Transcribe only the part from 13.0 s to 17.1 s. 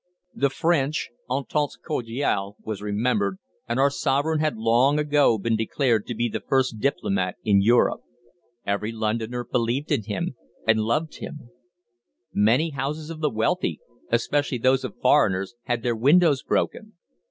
of the wealthy, especially those of foreigners, had their windows broken.